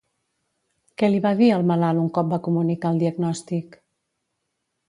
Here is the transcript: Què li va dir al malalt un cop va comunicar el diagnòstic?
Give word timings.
Què 1.01 1.09
li 1.11 1.19
va 1.25 1.33
dir 1.43 1.51
al 1.57 1.67
malalt 1.73 2.03
un 2.05 2.09
cop 2.17 2.33
va 2.33 2.41
comunicar 2.49 2.93
el 2.95 3.05
diagnòstic? 3.05 3.79